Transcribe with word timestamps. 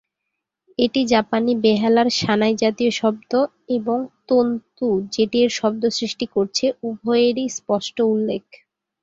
এটি 0.79 1.01
জাপানি 1.07 1.51
বেহালার 1.63 2.07
সানাই-জাতীয় 2.19 2.91
শব্দ 2.93 3.31
এবং, 3.69 3.97
তন্তু 4.27 4.85
যেটি 5.13 5.37
এর 5.43 5.51
শব্দ 5.53 5.83
সৃষ্টি 5.97 6.25
করছে, 6.35 6.65
উভয়েরই 6.83 7.45
স্পষ্ট 7.57 7.97
উল্লেখ। 8.09 8.43